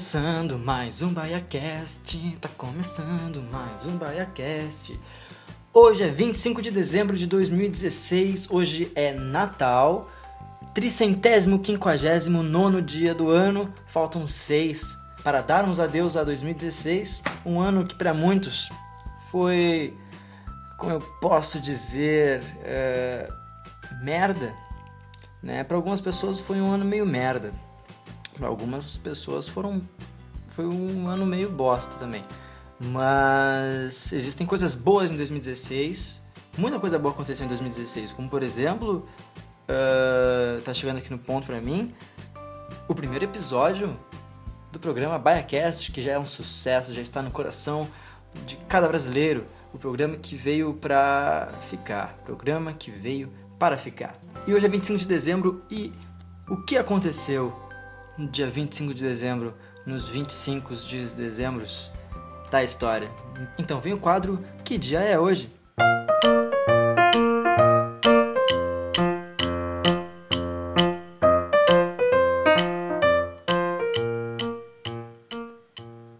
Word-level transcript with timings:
Começando 0.00 0.58
mais 0.58 1.02
um 1.02 1.12
BaiaCast, 1.12 2.38
tá 2.40 2.48
começando 2.56 3.42
mais 3.52 3.84
um 3.84 3.98
BaiaCast. 3.98 4.98
Hoje 5.74 6.04
é 6.04 6.08
25 6.08 6.62
de 6.62 6.70
dezembro 6.70 7.18
de 7.18 7.26
2016, 7.26 8.50
hoje 8.50 8.90
é 8.94 9.12
Natal, 9.12 10.10
tricentésimo 10.72 11.58
quinquagésimo 11.58 12.42
nono 12.42 12.80
dia 12.80 13.14
do 13.14 13.28
ano, 13.28 13.70
faltam 13.88 14.26
seis 14.26 14.98
para 15.22 15.42
darmos 15.42 15.78
adeus 15.78 16.16
a 16.16 16.24
2016, 16.24 17.22
um 17.44 17.60
ano 17.60 17.86
que 17.86 17.94
para 17.94 18.14
muitos 18.14 18.70
foi, 19.30 19.94
como 20.78 20.92
eu 20.92 21.00
posso 21.20 21.60
dizer, 21.60 22.42
é, 22.64 23.30
merda, 24.02 24.50
né? 25.42 25.62
Para 25.62 25.76
algumas 25.76 26.00
pessoas 26.00 26.40
foi 26.40 26.58
um 26.58 26.72
ano 26.72 26.86
meio 26.86 27.04
merda, 27.04 27.52
para 28.40 28.48
algumas 28.48 28.96
pessoas 28.96 29.46
foram 29.46 29.82
foi 30.48 30.66
um 30.66 31.06
ano 31.08 31.26
meio 31.26 31.50
bosta 31.50 31.92
também. 32.00 32.24
Mas 32.80 34.12
existem 34.12 34.46
coisas 34.46 34.74
boas 34.74 35.10
em 35.10 35.16
2016. 35.16 36.22
Muita 36.56 36.80
coisa 36.80 36.98
boa 36.98 37.12
aconteceu 37.12 37.44
em 37.44 37.48
2016, 37.48 38.12
como 38.12 38.28
por 38.28 38.42
exemplo, 38.42 39.06
uh, 39.68 40.60
tá 40.62 40.74
chegando 40.74 40.96
aqui 40.96 41.10
no 41.10 41.18
ponto 41.18 41.46
pra 41.46 41.60
mim, 41.60 41.94
o 42.88 42.94
primeiro 42.94 43.24
episódio 43.24 43.96
do 44.72 44.80
programa 44.80 45.18
BaiaCast, 45.18 45.92
que 45.92 46.02
já 46.02 46.12
é 46.12 46.18
um 46.18 46.26
sucesso, 46.26 46.92
já 46.92 47.02
está 47.02 47.22
no 47.22 47.30
coração 47.30 47.86
de 48.46 48.56
cada 48.68 48.88
brasileiro. 48.88 49.44
O 49.72 49.78
programa 49.78 50.16
que 50.16 50.34
veio 50.34 50.74
pra 50.74 51.48
ficar. 51.68 52.18
Programa 52.24 52.72
que 52.72 52.90
veio 52.90 53.32
para 53.58 53.78
ficar. 53.78 54.14
E 54.46 54.54
hoje 54.54 54.66
é 54.66 54.68
25 54.68 54.98
de 54.98 55.06
dezembro 55.06 55.62
e 55.70 55.92
o 56.48 56.56
que 56.56 56.76
aconteceu 56.76 57.69
no 58.20 58.28
dia 58.28 58.50
25 58.50 58.92
de 58.92 59.02
dezembro, 59.02 59.54
nos 59.86 60.06
25 60.06 60.74
de 60.76 61.06
dezembro 61.16 61.64
da 62.50 62.62
história. 62.62 63.10
Então 63.58 63.80
vem 63.80 63.94
o 63.94 63.98
quadro 63.98 64.44
Que 64.62 64.76
Dia 64.76 65.00
é 65.00 65.18
Hoje? 65.18 65.50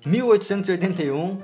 ...1881, 0.06 1.38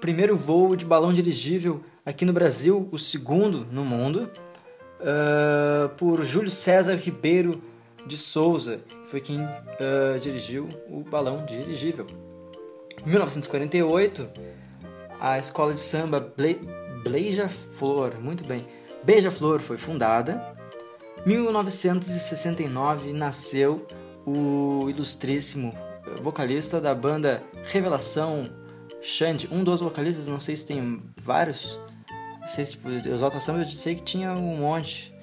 primeiro 0.00 0.36
voo 0.36 0.76
de 0.76 0.84
balão 0.84 1.12
dirigível 1.12 1.82
aqui 2.04 2.24
no 2.24 2.32
Brasil, 2.32 2.86
o 2.92 2.98
segundo 2.98 3.66
no 3.72 3.84
mundo, 3.84 4.30
uh, 5.00 5.88
por 5.96 6.22
Júlio 6.22 6.50
César 6.50 6.96
Ribeiro 6.96 7.60
de 8.06 8.16
Souza, 8.16 8.80
foi 9.06 9.20
quem 9.20 9.40
uh, 9.40 10.18
dirigiu 10.20 10.68
o 10.88 11.00
balão 11.00 11.44
dirigível. 11.44 12.06
1948, 13.04 14.28
a 15.20 15.38
escola 15.38 15.74
de 15.74 15.80
samba 15.80 16.20
Ble 16.20 16.58
Bleja 17.02 17.48
Flor, 17.48 18.18
muito 18.20 18.44
bem, 18.44 18.66
Beija-Flor 19.04 19.60
foi 19.60 19.76
fundada. 19.76 20.56
1969 21.24 23.12
nasceu 23.12 23.86
o 24.24 24.88
ilustríssimo 24.88 25.72
vocalista 26.22 26.80
da 26.80 26.94
banda 26.94 27.42
Revelação, 27.64 28.44
Xande, 29.00 29.48
um 29.52 29.62
dos 29.62 29.80
vocalistas, 29.80 30.26
não 30.26 30.40
sei 30.40 30.56
se 30.56 30.66
tem 30.66 31.02
vários. 31.22 31.78
Não 32.40 32.48
sei 32.48 32.64
se 32.64 32.78
Exalta 33.08 33.38
Samba 33.40 33.60
eu 33.60 33.68
sei 33.68 33.94
que 33.94 34.02
tinha 34.02 34.32
um 34.32 34.56
monte. 34.56 35.14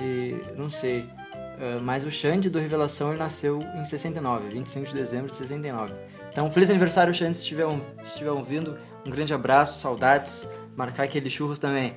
E 0.00 0.36
não 0.56 0.68
sei. 0.68 1.06
Uh, 1.52 1.82
mas 1.82 2.04
o 2.04 2.10
Xande 2.10 2.50
do 2.50 2.58
Revelação 2.58 3.10
ele 3.10 3.18
nasceu 3.18 3.60
em 3.74 3.84
69, 3.84 4.48
25 4.48 4.86
de 4.88 4.94
dezembro 4.94 5.30
de 5.30 5.36
69. 5.36 5.94
Então, 6.30 6.50
feliz 6.50 6.70
aniversário, 6.70 7.14
Xande, 7.14 7.36
se 7.36 7.42
estiver, 7.42 7.66
se 8.02 8.12
estiver 8.12 8.30
ouvindo. 8.30 8.78
Um 9.06 9.10
grande 9.10 9.34
abraço, 9.34 9.78
saudades. 9.78 10.48
Marcar 10.74 11.04
aquele 11.04 11.28
churros 11.28 11.58
também. 11.58 11.94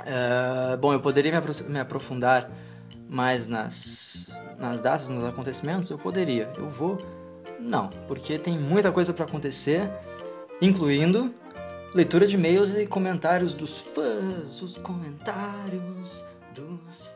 Uh, 0.00 0.76
bom, 0.78 0.92
eu 0.92 1.00
poderia 1.00 1.30
me, 1.30 1.36
apro 1.36 1.52
me 1.68 1.78
aprofundar 1.78 2.50
mais 3.08 3.46
nas, 3.46 4.28
nas 4.58 4.80
datas, 4.80 5.08
nos 5.08 5.24
acontecimentos? 5.24 5.90
Eu 5.90 5.98
poderia. 5.98 6.50
Eu 6.56 6.68
vou? 6.68 6.98
Não, 7.60 7.88
porque 8.08 8.38
tem 8.38 8.58
muita 8.58 8.90
coisa 8.92 9.12
para 9.12 9.24
acontecer, 9.24 9.90
incluindo 10.60 11.34
leitura 11.94 12.26
de 12.26 12.36
e-mails 12.36 12.74
e 12.74 12.86
comentários 12.86 13.54
dos 13.54 13.80
fãs, 13.80 14.60
os 14.60 14.76
comentários 14.78 16.24
dos 16.54 17.06
fãs. 17.06 17.15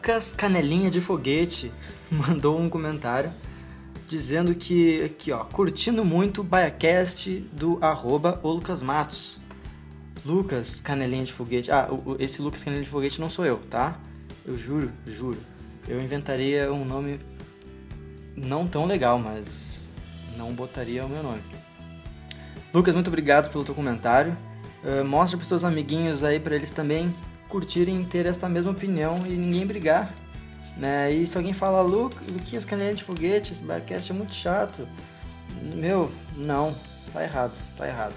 Lucas 0.00 0.32
Canelinha 0.32 0.90
de 0.90 0.98
Foguete 0.98 1.70
mandou 2.10 2.58
um 2.58 2.70
comentário 2.70 3.30
dizendo 4.08 4.54
que, 4.54 5.04
aqui 5.04 5.30
ó, 5.30 5.44
curtindo 5.44 6.02
muito 6.06 6.40
o 6.40 6.44
BaiaCast 6.44 7.40
do 7.52 7.76
arroba 7.82 8.40
o 8.42 8.50
Lucas 8.50 8.82
Matos. 8.82 9.38
Lucas 10.24 10.80
Canelinha 10.80 11.24
de 11.24 11.34
Foguete. 11.34 11.70
Ah, 11.70 11.86
esse 12.18 12.40
Lucas 12.40 12.64
Canelinha 12.64 12.86
de 12.86 12.90
Foguete 12.90 13.20
não 13.20 13.28
sou 13.28 13.44
eu, 13.44 13.58
tá? 13.58 14.00
Eu 14.46 14.56
juro, 14.56 14.90
juro. 15.06 15.38
Eu 15.86 16.00
inventaria 16.00 16.72
um 16.72 16.82
nome 16.82 17.20
não 18.34 18.66
tão 18.66 18.86
legal, 18.86 19.18
mas 19.18 19.86
não 20.34 20.54
botaria 20.54 21.04
o 21.04 21.10
meu 21.10 21.22
nome. 21.22 21.42
Lucas, 22.72 22.94
muito 22.94 23.08
obrigado 23.08 23.50
pelo 23.50 23.64
teu 23.64 23.74
comentário. 23.74 24.34
Uh, 24.82 25.04
mostra 25.04 25.36
para 25.36 25.46
seus 25.46 25.62
amiguinhos 25.62 26.24
aí 26.24 26.40
para 26.40 26.56
eles 26.56 26.70
também 26.70 27.14
curtirem 27.50 28.02
ter 28.04 28.24
esta 28.24 28.48
mesma 28.48 28.70
opinião 28.70 29.18
e 29.26 29.30
ninguém 29.30 29.66
brigar. 29.66 30.14
Né? 30.76 31.12
E 31.12 31.26
se 31.26 31.36
alguém 31.36 31.52
fala, 31.52 31.82
Lu, 31.82 32.04
Luquinhas 32.28 32.64
Canelinha 32.64 32.94
de 32.94 33.04
Foguete, 33.04 33.52
esse 33.52 33.62
barcast 33.62 34.10
é 34.10 34.14
muito 34.14 34.34
chato. 34.34 34.88
Meu, 35.74 36.10
não, 36.36 36.74
tá 37.12 37.22
errado, 37.22 37.58
tá 37.76 37.86
errado. 37.86 38.14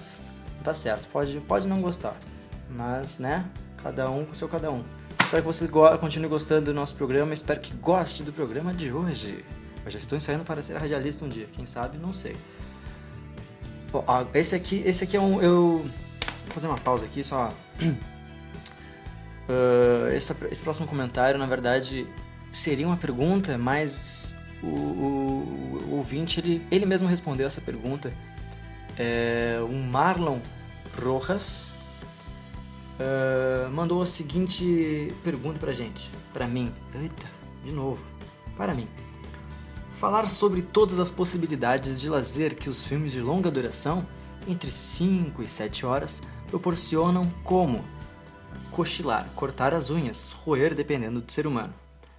Tá 0.62 0.72
certo, 0.72 1.06
pode, 1.08 1.38
pode 1.40 1.68
não 1.68 1.82
gostar. 1.82 2.16
Mas, 2.70 3.18
né, 3.18 3.44
cada 3.82 4.08
um 4.08 4.24
com 4.24 4.34
seu 4.34 4.48
cada 4.48 4.70
um. 4.70 4.82
Espero 5.20 5.42
que 5.42 5.46
você 5.46 5.66
go 5.66 5.98
continue 5.98 6.28
gostando 6.28 6.66
do 6.66 6.74
nosso 6.74 6.94
programa, 6.94 7.34
espero 7.34 7.60
que 7.60 7.74
goste 7.74 8.22
do 8.22 8.32
programa 8.32 8.72
de 8.72 8.90
hoje. 8.90 9.44
Eu 9.84 9.90
já 9.90 9.98
estou 9.98 10.16
ensaiando 10.16 10.44
para 10.44 10.62
ser 10.62 10.76
radialista 10.78 11.24
um 11.24 11.28
dia, 11.28 11.46
quem 11.52 11.66
sabe, 11.66 11.98
não 11.98 12.12
sei. 12.12 12.34
Bom, 13.92 14.04
esse 14.32 14.54
aqui, 14.54 14.82
esse 14.86 15.04
aqui 15.04 15.16
é 15.16 15.20
um. 15.20 15.42
Eu. 15.42 15.86
Vou 16.46 16.54
fazer 16.54 16.66
uma 16.66 16.78
pausa 16.78 17.04
aqui 17.04 17.22
só. 17.22 17.52
Uh, 19.48 20.08
esse, 20.14 20.34
esse, 20.50 20.62
próximo 20.62 20.86
comentário, 20.86 21.38
na 21.38 21.46
verdade, 21.46 22.06
seria 22.50 22.86
uma 22.86 22.96
pergunta, 22.96 23.58
mas 23.58 24.34
o, 24.62 24.66
o, 24.66 25.78
o 25.88 25.96
ouvinte, 25.96 26.40
ele, 26.40 26.66
ele 26.70 26.86
mesmo 26.86 27.08
respondeu 27.08 27.46
essa 27.46 27.60
pergunta. 27.60 28.12
É, 28.96 29.58
o 29.62 29.72
Marlon 29.72 30.38
Rojas 31.02 31.72
uh, 32.98 33.70
mandou 33.70 34.02
a 34.02 34.06
seguinte 34.06 35.12
pergunta 35.22 35.58
pra 35.58 35.72
gente, 35.72 36.10
pra 36.32 36.46
mim. 36.46 36.72
Eita, 36.94 37.26
de 37.64 37.72
novo, 37.72 38.02
para 38.56 38.74
mim. 38.74 38.88
Falar 39.94 40.28
sobre 40.28 40.62
todas 40.62 40.98
as 40.98 41.10
possibilidades 41.10 42.00
de 42.00 42.08
lazer 42.08 42.56
que 42.56 42.68
os 42.68 42.84
filmes 42.86 43.12
de 43.12 43.20
longa 43.20 43.50
duração, 43.50 44.06
entre 44.46 44.70
5 44.70 45.42
e 45.42 45.48
7 45.48 45.86
horas, 45.86 46.22
proporcionam 46.48 47.30
como 47.42 47.84
cochilar, 48.74 49.28
cortar 49.36 49.72
as 49.72 49.88
unhas, 49.88 50.32
roer 50.44 50.74
dependendo 50.74 51.20
do 51.20 51.30
ser 51.30 51.46
humano. 51.46 51.72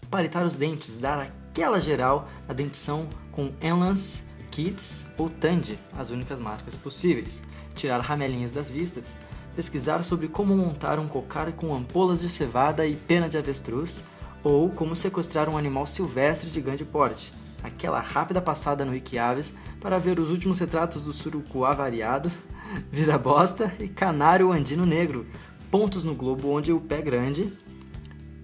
Palitar 0.10 0.46
os 0.46 0.56
dentes, 0.56 0.98
dar 0.98 1.20
aquela 1.20 1.82
geral 1.82 2.30
na 2.48 2.54
dentição 2.54 3.10
com 3.30 3.52
Enlance, 3.62 4.24
Kids 4.52 5.06
ou 5.18 5.30
Tandy, 5.30 5.78
as 5.98 6.12
únicas 6.12 6.40
marcas 6.40 6.78
possíveis. 6.78 7.44
Tirar 7.74 8.00
ramelinhas 8.00 8.54
das 8.54 8.70
vistas. 8.70 9.18
Pesquisar 9.54 10.02
sobre 10.02 10.30
como 10.30 10.56
montar 10.56 10.98
um 10.98 11.10
cocar 11.10 11.52
com 11.52 11.76
ampolas 11.76 12.22
de 12.22 12.30
cevada 12.30 12.88
e 12.88 12.96
pena 12.96 13.28
de 13.28 13.38
avestruz, 13.38 14.06
ou 14.42 14.70
como 14.70 14.96
sequestrar 14.96 15.50
um 15.50 15.58
animal 15.58 15.86
silvestre 15.86 16.50
de 16.50 16.62
grande 16.62 16.86
porte. 16.86 17.34
Aquela 17.62 18.00
rápida 18.00 18.42
passada 18.42 18.86
no 18.86 18.92
Wikiaves 18.92 19.56
para 19.82 20.00
ver 20.00 20.20
os 20.20 20.32
últimos 20.32 20.60
retratos 20.60 21.02
do 21.02 21.12
surucu 21.12 21.66
avariado, 21.66 22.32
vira-bosta 22.90 23.74
e 23.78 23.90
canário 23.90 24.54
andino 24.54 24.86
negro, 24.86 25.26
pontos 25.72 26.04
no 26.04 26.16
globo 26.16 26.50
onde 26.50 26.72
o 26.72 26.80
pé 26.80 27.02
grande, 27.02 27.52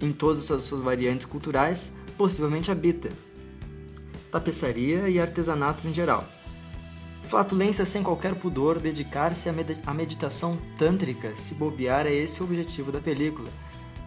em 0.01 0.11
todas 0.11 0.49
as 0.51 0.63
suas 0.63 0.81
variantes 0.81 1.25
culturais, 1.25 1.93
possivelmente 2.17 2.71
habita. 2.71 3.09
Tapeçaria 4.31 5.09
e 5.09 5.19
artesanatos 5.19 5.85
em 5.85 5.93
geral. 5.93 6.27
Flatulência 7.23 7.85
sem 7.85 8.03
qualquer 8.03 8.35
pudor, 8.35 8.79
dedicar-se 8.79 9.47
à 9.49 9.93
meditação 9.93 10.57
tântrica, 10.77 11.35
se 11.35 11.55
bobear 11.55 12.05
é 12.05 12.13
esse 12.13 12.41
o 12.41 12.45
objetivo 12.45 12.91
da 12.91 12.99
película, 12.99 13.49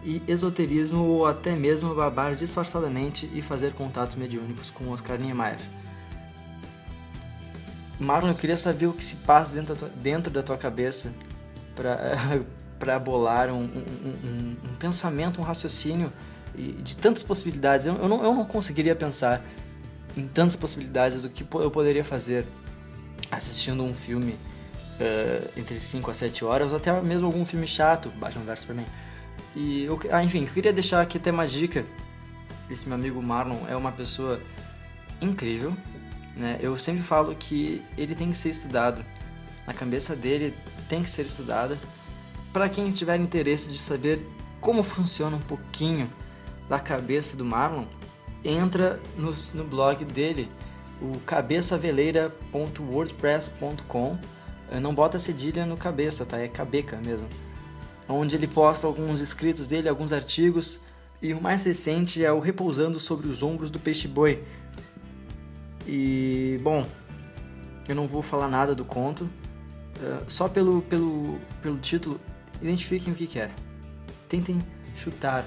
e 0.03 0.21
esoterismo 0.27 1.03
ou 1.03 1.25
até 1.25 1.55
mesmo 1.55 1.95
babar 1.95 2.35
disfarçadamente 2.35 3.29
e 3.33 3.41
fazer 3.41 3.73
contatos 3.73 4.15
mediúnicos 4.15 4.69
com 4.69 4.89
Oscar 4.89 5.17
Niemeyer. 5.17 5.57
Marlon, 7.99 8.29
eu 8.29 8.35
queria 8.35 8.57
saber 8.57 8.87
o 8.87 8.93
que 8.93 9.03
se 9.03 9.15
passa 9.17 9.55
dentro 9.55 9.73
da 9.73 9.79
tua, 9.79 9.89
dentro 9.89 10.31
da 10.31 10.43
tua 10.43 10.57
cabeça 10.57 11.13
para 11.75 12.43
bolar 13.03 13.49
um, 13.49 13.63
um, 13.63 13.63
um, 13.63 14.57
um, 14.71 14.75
pensamento, 14.75 15.41
um 15.41 15.43
raciocínio 15.43 16.11
de 16.55 16.95
tantas 16.97 17.23
possibilidades. 17.23 17.85
Eu, 17.85 17.95
eu, 17.95 18.07
não, 18.07 18.23
eu 18.23 18.33
não 18.33 18.45
conseguiria 18.45 18.95
pensar 18.95 19.41
em 20.15 20.27
tantas 20.27 20.55
possibilidades 20.55 21.21
do 21.21 21.29
que 21.29 21.43
eu 21.55 21.71
poderia 21.71 22.03
fazer 22.03 22.45
assistindo 23.31 23.83
um 23.83 23.93
filme 23.93 24.33
uh, 24.99 25.49
entre 25.57 25.79
5 25.79 26.09
a 26.09 26.13
7 26.13 26.45
horas, 26.45 26.71
ou 26.71 26.77
até 26.77 27.01
mesmo 27.01 27.27
algum 27.27 27.43
filme 27.45 27.67
chato, 27.67 28.09
Batman 28.09 28.45
vs 28.45 28.59
Superman. 28.61 28.87
E, 29.55 29.85
eu, 29.85 29.99
ah, 30.11 30.23
enfim, 30.23 30.45
queria 30.45 30.73
deixar 30.73 31.01
aqui 31.01 31.17
até 31.17 31.31
uma 31.31 31.47
dica. 31.47 31.85
Esse 32.69 32.87
meu 32.87 32.95
amigo 32.95 33.21
Marlon 33.21 33.67
é 33.67 33.75
uma 33.75 33.91
pessoa 33.91 34.41
incrível, 35.21 35.73
né? 36.35 36.57
Eu 36.59 36.77
sempre 36.77 37.03
falo 37.03 37.35
que 37.35 37.81
ele 37.97 38.15
tem 38.15 38.29
que 38.29 38.37
ser 38.37 38.49
estudado. 38.49 39.05
Na 39.65 39.73
cabeça 39.73 40.15
dele 40.15 40.53
tem 40.89 41.01
que 41.01 41.09
ser 41.09 41.25
estudada. 41.25 41.77
Para 42.55 42.67
quem 42.69 42.89
tiver 42.89 43.19
interesse 43.19 43.69
de 43.69 43.77
saber 43.77 44.25
como 44.61 44.81
funciona 44.81 45.35
um 45.35 45.41
pouquinho 45.41 46.09
da 46.69 46.79
cabeça 46.79 47.35
do 47.35 47.43
Marlon, 47.43 47.83
entra 48.45 48.97
no, 49.17 49.33
no 49.55 49.65
blog 49.65 50.05
dele, 50.05 50.49
o 51.01 51.19
cabeçaveleira.wordpress.com. 51.25 54.17
Não 54.81 54.95
bota 54.95 55.19
cedilha 55.19 55.65
no 55.65 55.75
cabeça, 55.75 56.25
tá? 56.25 56.39
É 56.39 56.47
cabeca 56.47 56.95
mesmo. 56.95 57.27
Onde 58.07 58.37
ele 58.37 58.47
posta 58.47 58.87
alguns 58.87 59.19
escritos 59.19 59.67
dele, 59.67 59.89
alguns 59.89 60.13
artigos. 60.13 60.79
E 61.21 61.33
o 61.33 61.41
mais 61.41 61.65
recente 61.65 62.23
é 62.23 62.31
o 62.31 62.39
Repousando 62.39 63.01
sobre 63.01 63.27
os 63.27 63.43
Ombros 63.43 63.69
do 63.69 63.81
Peixe 63.81 64.07
Boi. 64.07 64.41
E, 65.85 66.57
bom, 66.63 66.87
eu 67.89 67.95
não 67.95 68.07
vou 68.07 68.21
falar 68.21 68.47
nada 68.47 68.73
do 68.73 68.85
conto. 68.85 69.29
Uh, 69.97 70.23
só 70.29 70.47
pelo, 70.47 70.81
pelo, 70.83 71.37
pelo 71.61 71.77
título, 71.79 72.17
identifiquem 72.61 73.13
o 73.13 73.15
que, 73.15 73.39
é. 73.39 73.49
Tentem 74.27 74.61
chutar 74.95 75.45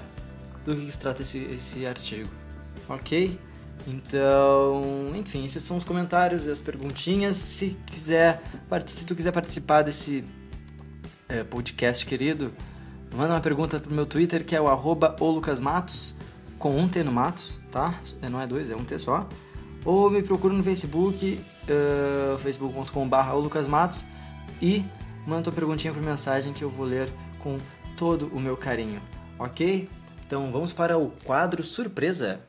do 0.65 0.75
que 0.75 0.91
se 0.91 0.99
trata 0.99 1.21
esse, 1.21 1.39
esse 1.39 1.85
artigo. 1.85 2.29
Ok? 2.87 3.39
Então, 3.87 5.11
enfim, 5.15 5.45
esses 5.45 5.63
são 5.63 5.77
os 5.77 5.83
comentários 5.83 6.45
e 6.45 6.51
as 6.51 6.61
perguntinhas. 6.61 7.37
Se 7.37 7.77
quiser, 7.85 8.41
se 8.85 9.05
tu 9.05 9.15
quiser 9.15 9.31
participar 9.31 9.81
desse 9.81 10.23
é, 11.27 11.43
podcast 11.43 12.05
querido, 12.05 12.53
manda 13.15 13.33
uma 13.33 13.39
pergunta 13.39 13.79
pro 13.79 13.93
meu 13.93 14.05
Twitter 14.05 14.43
que 14.45 14.55
é 14.55 14.61
o 14.61 14.67
arroba 14.67 15.15
com 16.57 16.77
um 16.77 16.87
T 16.89 17.03
no 17.03 17.11
Matos, 17.11 17.59
tá? 17.71 17.99
É, 18.21 18.29
não 18.29 18.41
é 18.41 18.45
dois, 18.45 18.69
é 18.69 18.75
um 18.75 18.83
T 18.83 18.99
só. 18.99 19.27
Ou 19.85 20.09
me 20.09 20.21
procura 20.21 20.53
no 20.53 20.61
Facebook, 20.61 21.39
uh, 21.63 22.37
facebook.com.br 22.39 23.33
lucasmatos 23.35 24.05
e 24.61 24.83
manda 25.25 25.43
tua 25.43 25.53
perguntinha 25.53 25.93
por 25.93 26.01
mensagem 26.01 26.53
que 26.53 26.63
eu 26.63 26.69
vou 26.69 26.85
ler 26.85 27.09
com 27.39 27.57
todo 27.97 28.27
o 28.27 28.39
meu 28.39 28.55
carinho, 28.55 29.01
ok? 29.37 29.89
Então 30.25 30.51
vamos 30.51 30.71
para 30.71 30.97
o 30.97 31.11
quadro 31.23 31.63
surpresa. 31.63 32.41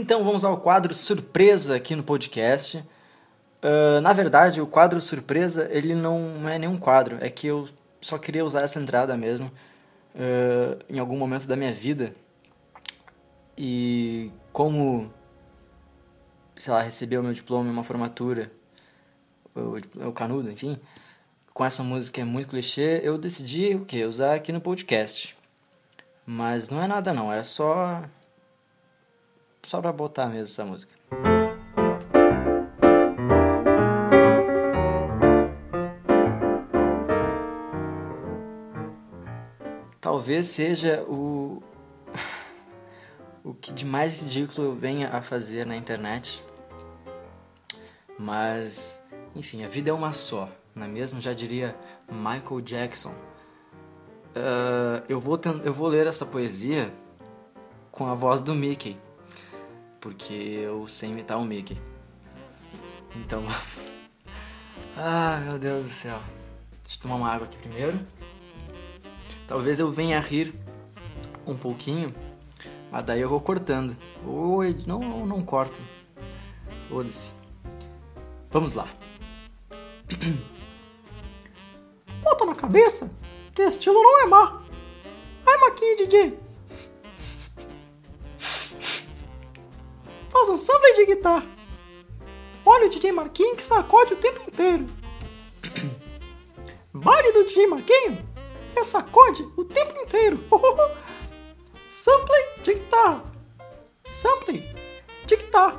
Então 0.00 0.24
vamos 0.24 0.46
ao 0.46 0.56
quadro 0.56 0.94
surpresa 0.94 1.76
aqui 1.76 1.94
no 1.94 2.02
podcast. 2.02 2.78
Uh, 2.78 4.00
na 4.00 4.14
verdade, 4.14 4.58
o 4.58 4.66
quadro 4.66 4.98
surpresa 4.98 5.68
ele 5.70 5.94
não 5.94 6.48
é 6.48 6.58
nenhum 6.58 6.78
quadro, 6.78 7.18
é 7.20 7.28
que 7.28 7.48
eu 7.48 7.68
só 8.00 8.16
queria 8.16 8.42
usar 8.42 8.62
essa 8.62 8.80
entrada 8.80 9.14
mesmo 9.14 9.52
uh, 10.14 10.82
em 10.88 10.98
algum 10.98 11.18
momento 11.18 11.46
da 11.46 11.54
minha 11.54 11.70
vida. 11.70 12.12
E 13.58 14.32
como, 14.54 15.12
sei 16.56 16.72
lá, 16.72 16.80
receber 16.80 17.18
o 17.18 17.22
meu 17.22 17.34
diploma 17.34 17.70
uma 17.70 17.84
formatura, 17.84 18.50
o, 19.54 20.08
o 20.08 20.12
canudo, 20.12 20.50
enfim, 20.50 20.80
com 21.52 21.62
essa 21.62 21.82
música 21.82 22.22
é 22.22 22.24
muito 22.24 22.48
clichê, 22.48 23.02
eu 23.04 23.18
decidi 23.18 23.74
o 23.74 23.84
que? 23.84 24.02
Usar 24.02 24.32
aqui 24.34 24.50
no 24.50 24.62
podcast. 24.62 25.36
Mas 26.24 26.70
não 26.70 26.82
é 26.82 26.88
nada 26.88 27.12
não, 27.12 27.30
é 27.30 27.44
só 27.44 28.02
só 29.62 29.80
pra 29.80 29.92
botar 29.92 30.26
mesmo 30.26 30.44
essa 30.44 30.64
música. 30.64 30.92
Talvez 40.00 40.48
seja 40.48 41.02
o 41.08 41.62
o 43.44 43.54
que 43.54 43.72
de 43.72 43.84
mais 43.84 44.20
ridículo 44.20 44.74
venha 44.74 45.10
a 45.10 45.22
fazer 45.22 45.64
na 45.66 45.76
internet. 45.76 46.44
Mas, 48.18 49.02
enfim, 49.34 49.64
a 49.64 49.68
vida 49.68 49.90
é 49.90 49.92
uma 49.92 50.12
só, 50.12 50.48
não 50.74 50.84
é 50.84 50.88
mesmo? 50.88 51.20
Já 51.20 51.32
diria 51.32 51.74
Michael 52.10 52.60
Jackson. 52.60 53.14
Uh, 54.30 55.02
eu, 55.08 55.18
vou 55.18 55.40
eu 55.64 55.72
vou 55.72 55.88
ler 55.88 56.06
essa 56.06 56.26
poesia 56.26 56.92
com 57.90 58.06
a 58.06 58.14
voz 58.14 58.42
do 58.42 58.54
Mickey 58.54 58.96
porque 60.00 60.32
eu 60.32 60.88
sei 60.88 61.10
imitar 61.10 61.38
o 61.38 61.44
Mickey. 61.44 61.78
Então. 63.16 63.44
ah, 64.96 65.40
meu 65.48 65.58
Deus 65.58 65.84
do 65.84 65.90
céu. 65.90 66.18
Deixa 66.82 66.98
eu 66.98 67.02
tomar 67.02 67.16
uma 67.16 67.30
água 67.30 67.46
aqui 67.46 67.58
primeiro. 67.58 68.00
Talvez 69.46 69.78
eu 69.78 69.90
venha 69.90 70.18
a 70.18 70.20
rir 70.20 70.54
um 71.46 71.56
pouquinho, 71.56 72.14
mas 72.90 73.04
daí 73.04 73.20
eu 73.20 73.28
vou 73.28 73.40
cortando. 73.40 73.96
Ou 74.26 74.62
não, 74.86 75.26
não, 75.26 75.42
corto. 75.42 75.80
Foda-se. 76.88 77.32
Vamos 78.50 78.74
lá. 78.74 78.88
Bota 82.22 82.44
na 82.44 82.54
cabeça 82.54 83.12
que 83.54 83.62
estilo 83.62 84.02
não 84.02 84.22
é 84.22 84.26
mar. 84.26 84.62
Ai, 85.46 85.58
Maquinha 85.58 85.96
DJ. 85.96 86.49
Faz 90.40 90.48
um 90.48 90.56
sample 90.56 90.92
de 90.94 91.06
guitarra. 91.06 91.46
Olha 92.64 92.86
o 92.86 92.88
DJ 92.88 93.12
Marquinhos 93.12 93.56
que 93.56 93.62
sacode 93.62 94.14
o 94.14 94.16
tempo 94.16 94.42
inteiro. 94.46 94.86
Baile 96.92 97.32
do 97.32 97.44
DJ 97.44 97.66
Marquinhos 97.66 98.20
é 98.74 98.82
sacode 98.82 99.42
o 99.56 99.64
tempo 99.64 100.00
inteiro. 100.00 100.38
sample 101.88 102.62
de 102.62 102.74
guitarra. 102.74 103.22
Sample 104.08 104.64
de 105.26 105.36
guitarra. 105.36 105.78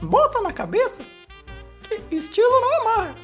Bota 0.00 0.40
na 0.42 0.52
cabeça 0.52 1.04
que 1.82 2.14
estilo 2.14 2.60
não 2.60 2.72
é 2.72 2.84
mar. 2.84 3.14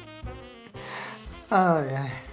Ai, 1.49 1.95
ai. 1.95 2.32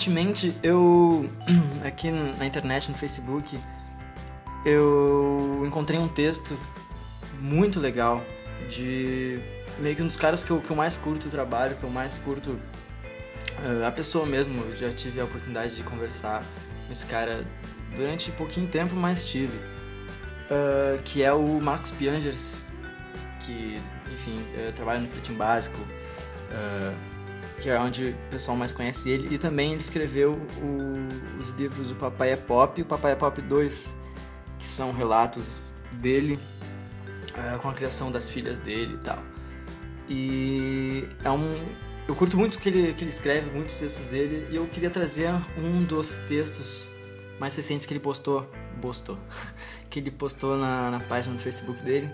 Recentemente 0.00 0.54
eu 0.62 1.28
aqui 1.84 2.10
na 2.10 2.46
internet, 2.46 2.90
no 2.90 2.96
Facebook, 2.96 3.58
eu 4.64 5.62
encontrei 5.66 6.00
um 6.00 6.08
texto 6.08 6.58
muito 7.38 7.78
legal 7.78 8.24
de 8.70 9.38
meio 9.78 9.94
que 9.94 10.02
um 10.02 10.06
dos 10.06 10.16
caras 10.16 10.42
que 10.42 10.50
eu, 10.50 10.60
que 10.60 10.70
eu 10.70 10.76
mais 10.76 10.96
curto 10.96 11.28
o 11.28 11.30
trabalho, 11.30 11.76
que 11.76 11.84
eu 11.84 11.90
mais 11.90 12.18
curto 12.18 12.52
uh, 12.52 13.86
a 13.86 13.92
pessoa 13.92 14.24
mesmo. 14.24 14.62
Eu 14.62 14.76
já 14.76 14.90
tive 14.90 15.20
a 15.20 15.24
oportunidade 15.24 15.76
de 15.76 15.82
conversar 15.82 16.42
com 16.86 16.92
esse 16.92 17.04
cara 17.04 17.44
durante 17.94 18.30
pouquinho 18.32 18.68
tempo, 18.68 18.94
mas 18.94 19.26
tive. 19.26 19.58
Uh, 19.58 21.00
que 21.04 21.22
é 21.22 21.32
o 21.32 21.60
Marcos 21.60 21.90
Piangers, 21.90 22.58
que, 23.40 23.78
enfim, 24.10 24.40
uh, 24.54 24.72
trabalha 24.72 25.00
no 25.00 25.08
Pretinho 25.08 25.36
Básico, 25.36 25.78
que 27.60 27.68
é 27.68 27.78
onde 27.78 28.06
o 28.06 28.30
pessoal 28.30 28.56
mais 28.56 28.72
conhece 28.72 29.10
ele, 29.10 29.34
e 29.34 29.38
também 29.38 29.72
ele 29.72 29.80
escreveu 29.80 30.32
o, 30.62 31.40
os 31.40 31.50
livros 31.50 31.92
O 31.92 31.94
Papai 31.94 32.32
é 32.32 32.36
Pop 32.36 32.80
e 32.80 32.82
O 32.82 32.86
Papai 32.86 33.12
é 33.12 33.14
Pop 33.14 33.40
2, 33.40 33.96
que 34.58 34.66
são 34.66 34.92
relatos 34.92 35.72
dele 35.92 36.38
uh, 37.36 37.58
com 37.60 37.68
a 37.68 37.72
criação 37.72 38.10
das 38.10 38.28
filhas 38.28 38.58
dele 38.60 38.94
e 38.94 38.98
tal. 38.98 39.18
E 40.08 41.08
é 41.22 41.30
um. 41.30 41.54
eu 42.08 42.16
curto 42.16 42.36
muito 42.36 42.58
que 42.58 42.68
ele, 42.68 42.94
que 42.94 43.04
ele 43.04 43.10
escreve, 43.10 43.50
muitos 43.50 43.78
textos 43.78 44.10
dele, 44.10 44.46
e 44.50 44.56
eu 44.56 44.66
queria 44.66 44.90
trazer 44.90 45.30
um 45.56 45.84
dos 45.84 46.16
textos 46.16 46.90
mais 47.38 47.54
recentes 47.54 47.86
que 47.86 47.92
ele 47.92 48.00
postou, 48.00 48.50
postou, 48.80 49.18
que 49.88 50.00
ele 50.00 50.10
postou 50.10 50.56
na, 50.56 50.90
na 50.90 51.00
página 51.00 51.34
do 51.34 51.40
Facebook 51.40 51.82
dele, 51.82 52.10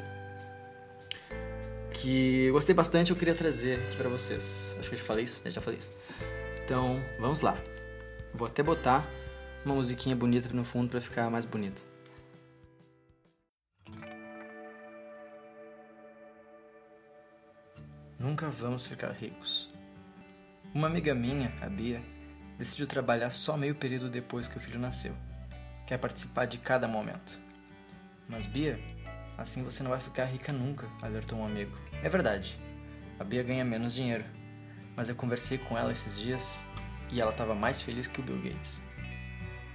que 1.96 2.50
gostei 2.50 2.74
bastante 2.74 3.10
eu 3.10 3.16
queria 3.16 3.34
trazer 3.34 3.80
aqui 3.80 3.96
pra 3.96 4.08
vocês. 4.08 4.76
Acho 4.78 4.88
que 4.88 4.94
eu 4.94 4.98
já 4.98 5.04
falei 5.04 5.24
isso, 5.24 5.40
eu 5.44 5.50
já 5.50 5.60
falei 5.60 5.78
isso. 5.78 5.92
Então, 6.64 7.02
vamos 7.18 7.40
lá. 7.40 7.56
Vou 8.34 8.46
até 8.46 8.62
botar 8.62 9.04
uma 9.64 9.74
musiquinha 9.74 10.14
bonita 10.14 10.48
no 10.52 10.64
fundo 10.64 10.90
para 10.90 11.00
ficar 11.00 11.30
mais 11.30 11.44
bonito. 11.44 11.82
Nunca 18.18 18.48
vamos 18.48 18.86
ficar 18.86 19.12
ricos. 19.12 19.70
Uma 20.74 20.88
amiga 20.88 21.14
minha, 21.14 21.52
a 21.62 21.68
Bia, 21.68 22.02
decidiu 22.58 22.86
trabalhar 22.86 23.30
só 23.30 23.56
meio 23.56 23.74
período 23.74 24.10
depois 24.10 24.48
que 24.48 24.56
o 24.56 24.60
filho 24.60 24.78
nasceu. 24.78 25.14
Quer 25.86 25.98
participar 25.98 26.46
de 26.46 26.58
cada 26.58 26.86
momento. 26.86 27.38
Mas 28.28 28.44
Bia, 28.44 28.78
assim 29.38 29.62
você 29.62 29.82
não 29.82 29.90
vai 29.90 30.00
ficar 30.00 30.24
rica 30.24 30.52
nunca, 30.52 30.86
alertou 31.00 31.38
um 31.38 31.46
amigo. 31.46 31.85
É 32.02 32.08
verdade. 32.08 32.58
A 33.18 33.24
Bia 33.24 33.42
ganha 33.42 33.64
menos 33.64 33.94
dinheiro. 33.94 34.24
Mas 34.94 35.08
eu 35.08 35.14
conversei 35.14 35.58
com 35.58 35.76
ela 35.76 35.92
esses 35.92 36.18
dias 36.18 36.64
e 37.10 37.20
ela 37.20 37.30
estava 37.30 37.54
mais 37.54 37.82
feliz 37.82 38.06
que 38.06 38.20
o 38.20 38.22
Bill 38.22 38.40
Gates. 38.42 38.80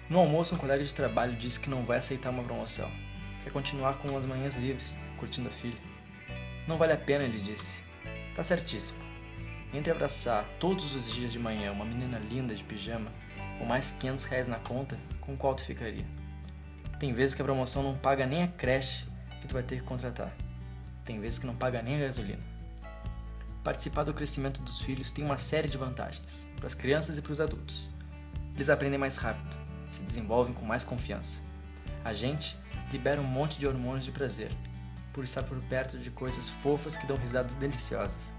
No 0.09 0.19
almoço, 0.19 0.55
um 0.55 0.57
colega 0.57 0.83
de 0.83 0.93
trabalho 0.93 1.35
disse 1.35 1.59
que 1.59 1.69
não 1.69 1.83
vai 1.83 1.97
aceitar 1.97 2.31
uma 2.31 2.43
promoção. 2.43 2.91
Quer 3.43 3.51
continuar 3.51 3.99
com 3.99 4.17
as 4.17 4.25
manhãs 4.25 4.55
livres, 4.55 4.97
curtindo 5.17 5.47
a 5.47 5.51
filha. 5.51 5.77
Não 6.67 6.77
vale 6.77 6.93
a 6.93 6.97
pena, 6.97 7.23
ele 7.23 7.39
disse. 7.39 7.81
Tá 8.35 8.43
certíssimo. 8.43 8.99
Entre 9.73 9.91
abraçar 9.91 10.45
todos 10.59 10.95
os 10.95 11.13
dias 11.13 11.31
de 11.31 11.39
manhã 11.39 11.71
uma 11.71 11.85
menina 11.85 12.19
linda 12.19 12.53
de 12.53 12.63
pijama 12.63 13.11
ou 13.59 13.65
mais 13.65 13.91
500 13.91 14.25
reais 14.25 14.47
na 14.47 14.57
conta, 14.57 14.99
com 15.21 15.37
qual 15.37 15.55
tu 15.55 15.63
ficaria? 15.63 16.05
Tem 16.99 17.13
vezes 17.13 17.33
que 17.33 17.41
a 17.41 17.45
promoção 17.45 17.81
não 17.81 17.97
paga 17.97 18.25
nem 18.25 18.43
a 18.43 18.47
creche 18.47 19.05
que 19.39 19.47
tu 19.47 19.53
vai 19.53 19.63
ter 19.63 19.77
que 19.77 19.83
contratar. 19.83 20.31
Tem 21.11 21.19
vezes 21.19 21.39
que 21.39 21.45
não 21.45 21.57
paga 21.57 21.81
nem 21.81 21.97
a 21.97 22.05
gasolina. 22.05 22.39
Participar 23.65 24.05
do 24.05 24.13
crescimento 24.13 24.61
dos 24.61 24.79
filhos 24.79 25.11
tem 25.11 25.25
uma 25.25 25.37
série 25.37 25.67
de 25.67 25.77
vantagens, 25.77 26.47
para 26.55 26.67
as 26.67 26.73
crianças 26.73 27.17
e 27.17 27.21
para 27.21 27.33
os 27.33 27.41
adultos. 27.41 27.89
Eles 28.55 28.69
aprendem 28.69 28.97
mais 28.97 29.17
rápido, 29.17 29.57
se 29.89 30.03
desenvolvem 30.03 30.53
com 30.53 30.63
mais 30.65 30.85
confiança. 30.85 31.41
A 32.05 32.13
gente 32.13 32.57
libera 32.93 33.19
um 33.19 33.25
monte 33.25 33.59
de 33.59 33.67
hormônios 33.67 34.05
de 34.05 34.11
prazer, 34.11 34.53
por 35.11 35.25
estar 35.25 35.43
por 35.43 35.61
perto 35.63 35.97
de 35.97 36.09
coisas 36.09 36.47
fofas 36.47 36.95
que 36.95 37.05
dão 37.05 37.17
risadas 37.17 37.55
deliciosas. 37.55 38.33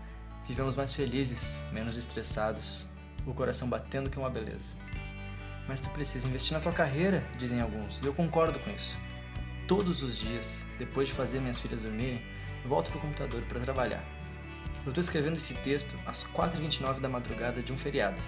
Vivemos 0.48 0.74
mais 0.74 0.94
felizes, 0.94 1.66
menos 1.72 1.98
estressados, 1.98 2.88
o 3.26 3.34
coração 3.34 3.68
batendo 3.68 4.08
que 4.08 4.16
é 4.16 4.22
uma 4.22 4.30
beleza. 4.30 4.74
Mas 5.68 5.78
tu 5.78 5.90
precisa 5.90 6.26
investir 6.26 6.54
na 6.54 6.60
tua 6.60 6.72
carreira, 6.72 7.22
dizem 7.36 7.60
alguns, 7.60 8.00
e 8.00 8.06
eu 8.06 8.14
concordo 8.14 8.58
com 8.60 8.70
isso. 8.70 8.96
Todos 9.68 10.02
os 10.02 10.16
dias, 10.16 10.64
depois 10.78 11.08
de 11.08 11.14
fazer 11.14 11.38
minhas 11.38 11.58
filhas 11.58 11.82
dormirem, 11.82 12.31
volto 12.64 12.90
pro 12.90 13.00
computador 13.00 13.42
para 13.42 13.60
trabalhar. 13.60 14.04
Eu 14.84 14.90
estou 14.90 15.00
escrevendo 15.00 15.36
esse 15.36 15.54
texto 15.54 15.96
às 16.06 16.24
4h29 16.24 17.00
da 17.00 17.08
madrugada 17.08 17.62
de 17.62 17.72
um 17.72 17.76
feriado. 17.76 18.20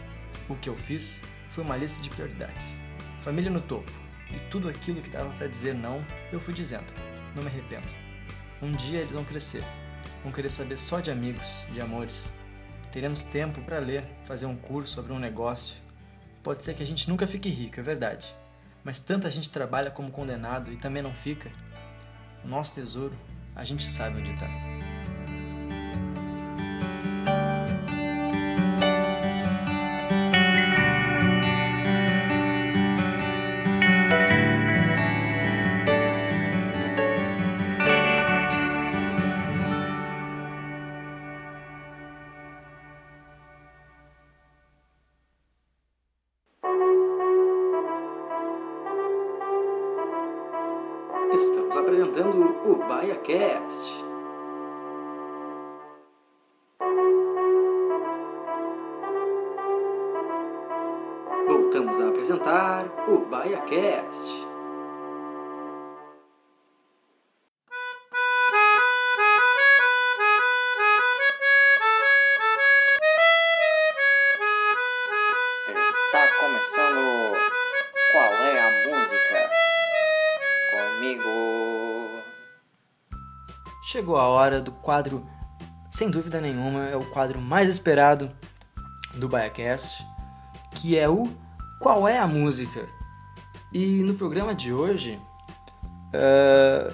O 0.48 0.54
que 0.54 0.68
eu 0.68 0.76
fiz 0.76 1.22
foi 1.48 1.64
uma 1.64 1.76
lista 1.76 2.02
de 2.02 2.10
prioridades. 2.10 2.78
Família 3.20 3.50
no 3.50 3.60
topo, 3.60 3.90
e 4.30 4.38
tudo 4.50 4.68
aquilo 4.68 5.00
que 5.00 5.10
dava 5.10 5.30
para 5.34 5.46
dizer 5.46 5.74
não, 5.74 6.04
eu 6.32 6.40
fui 6.40 6.52
dizendo. 6.52 6.92
Não 7.34 7.42
me 7.42 7.48
arrependo. 7.48 7.86
Um 8.60 8.72
dia 8.72 9.00
eles 9.00 9.14
vão 9.14 9.24
crescer. 9.24 9.64
Vão 10.22 10.32
querer 10.32 10.50
saber 10.50 10.76
só 10.76 11.00
de 11.00 11.10
amigos, 11.10 11.66
de 11.72 11.80
amores. 11.80 12.34
Teremos 12.90 13.24
tempo 13.24 13.60
para 13.62 13.78
ler, 13.78 14.04
fazer 14.24 14.46
um 14.46 14.56
curso, 14.56 15.00
abrir 15.00 15.12
um 15.12 15.18
negócio. 15.18 15.76
Pode 16.42 16.64
ser 16.64 16.74
que 16.74 16.82
a 16.82 16.86
gente 16.86 17.08
nunca 17.08 17.26
fique 17.26 17.48
rico, 17.48 17.80
é 17.80 17.82
verdade. 17.82 18.34
Mas 18.82 19.00
tanta 19.00 19.30
gente 19.30 19.50
trabalha 19.50 19.90
como 19.90 20.10
condenado 20.10 20.72
e 20.72 20.76
também 20.76 21.02
não 21.02 21.14
fica. 21.14 21.50
O 22.44 22.48
nosso 22.48 22.74
tesouro, 22.74 23.16
a 23.56 23.64
gente 23.64 23.84
sabe 23.84 24.18
onde 24.18 24.30
está. 24.32 24.48
Voltamos 61.74 62.00
a 62.00 62.08
apresentar 62.08 62.86
o 63.08 63.28
BaiaCast. 63.28 64.22
Está 76.06 76.28
começando 76.38 77.34
Qual 78.12 78.34
é 78.34 78.60
a 78.60 78.70
Música? 78.86 79.50
Comigo. 80.70 81.28
Chegou 83.82 84.16
a 84.16 84.28
hora 84.28 84.60
do 84.60 84.70
quadro, 84.70 85.26
sem 85.90 86.08
dúvida 86.08 86.40
nenhuma, 86.40 86.84
é 86.84 86.96
o 86.96 87.10
quadro 87.10 87.40
mais 87.40 87.68
esperado 87.68 88.30
do 89.14 89.28
BaiaCast, 89.28 90.06
que 90.76 90.96
é 90.96 91.08
o 91.08 91.42
Qual 91.78 92.08
é 92.08 92.18
a 92.18 92.26
Música? 92.26 92.88
E 93.72 94.02
no 94.02 94.14
programa 94.14 94.54
de 94.54 94.72
hoje, 94.72 95.20
é, 96.12 96.92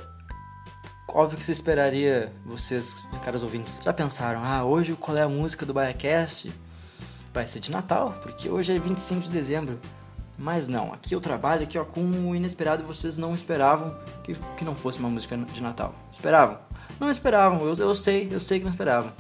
óbvio 1.06 1.37
que 1.37 1.44
você 1.44 1.52
esperaria, 1.52 2.32
vocês, 2.44 2.96
caros 3.22 3.42
ouvintes, 3.42 3.78
já 3.84 3.92
pensaram, 3.92 4.42
ah, 4.42 4.64
hoje 4.64 4.94
qual 4.94 5.16
é 5.16 5.22
a 5.22 5.28
música 5.28 5.66
do 5.66 5.75
BaiaCast? 5.75 6.52
Vai 7.32 7.46
ser 7.46 7.60
de 7.60 7.70
Natal, 7.70 8.14
porque 8.22 8.49
hoje 8.49 8.75
é 8.75 8.78
25 8.78 9.22
de 9.22 9.30
dezembro. 9.30 9.78
Mas 10.38 10.68
não, 10.68 10.92
aqui 10.92 11.14
eu 11.14 11.20
trabalho 11.20 11.64
aqui, 11.64 11.78
ó, 11.78 11.84
com 11.84 12.00
o 12.00 12.34
inesperado 12.34 12.82
vocês 12.82 13.18
não 13.18 13.34
esperavam 13.34 13.94
que, 14.25 14.34
que 14.56 14.64
não 14.64 14.75
fosse 14.75 14.99
uma 14.99 15.10
música 15.10 15.37
de 15.37 15.60
Natal. 15.60 15.94
Esperavam? 16.10 16.58
Não 16.99 17.10
esperavam, 17.10 17.60
eu, 17.60 17.76
eu 17.76 17.94
sei, 17.94 18.28
eu 18.30 18.40
sei 18.40 18.58
que 18.58 18.64
não 18.64 18.72
esperavam. 18.72 19.12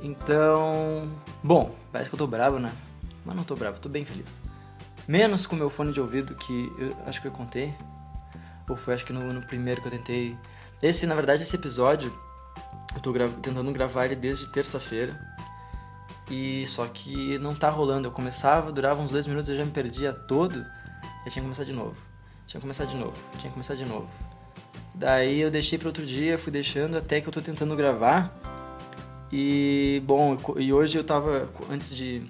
Então, 0.00 1.08
bom, 1.42 1.74
parece 1.90 2.08
que 2.08 2.14
eu 2.14 2.18
tô 2.18 2.26
bravo, 2.28 2.60
né? 2.60 2.72
Mas 3.24 3.34
não 3.34 3.42
tô 3.42 3.56
bravo, 3.56 3.80
tô 3.80 3.88
bem 3.88 4.04
feliz. 4.04 4.40
Menos 5.06 5.46
com 5.46 5.54
meu 5.54 5.68
fone 5.68 5.92
de 5.92 6.00
ouvido, 6.00 6.34
que 6.34 6.72
eu 6.78 6.96
acho 7.06 7.20
que 7.20 7.28
eu 7.28 7.32
contei. 7.32 7.74
Ou 8.68 8.76
foi 8.76 8.94
acho 8.94 9.04
que 9.04 9.12
no, 9.12 9.32
no 9.32 9.42
primeiro 9.42 9.80
que 9.80 9.88
eu 9.88 9.90
tentei. 9.90 10.36
Esse, 10.82 11.06
na 11.06 11.14
verdade, 11.14 11.42
esse 11.42 11.56
episódio, 11.56 12.12
eu 12.94 13.00
tô 13.00 13.12
gra 13.12 13.28
tentando 13.28 13.70
gravar 13.72 14.06
ele 14.06 14.16
desde 14.16 14.46
terça-feira. 14.48 15.18
E 16.30 16.66
só 16.66 16.86
que 16.86 17.38
não 17.38 17.54
tá 17.54 17.68
rolando. 17.68 18.08
Eu 18.08 18.12
começava, 18.12 18.72
durava 18.72 19.00
uns 19.02 19.10
dois 19.10 19.26
minutos, 19.26 19.50
eu 19.50 19.56
já 19.56 19.64
me 19.64 19.70
perdia 19.70 20.12
todo. 20.12 20.58
Eu 20.58 21.30
tinha 21.30 21.34
que 21.34 21.40
começar 21.42 21.64
de 21.64 21.72
novo. 21.72 21.96
Tinha 22.46 22.58
que 22.58 22.64
começar 22.64 22.84
de 22.84 22.96
novo. 22.96 23.14
Tinha 23.32 23.48
que 23.48 23.52
começar 23.52 23.74
de 23.74 23.84
novo. 23.84 24.08
Daí 24.94 25.40
eu 25.40 25.50
deixei 25.50 25.78
para 25.78 25.88
outro 25.88 26.06
dia, 26.06 26.38
fui 26.38 26.52
deixando 26.52 26.96
até 26.96 27.20
que 27.20 27.28
eu 27.28 27.32
tô 27.32 27.42
tentando 27.42 27.74
gravar. 27.74 28.32
E 29.32 30.00
bom, 30.06 30.38
e 30.56 30.72
hoje 30.72 30.96
eu 30.96 31.02
tava 31.02 31.48
antes 31.68 31.96
de 31.96 32.22